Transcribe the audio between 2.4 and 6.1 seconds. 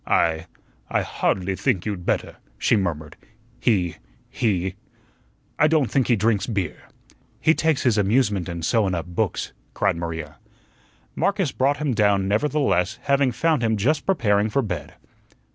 she murmured; "he he I don't think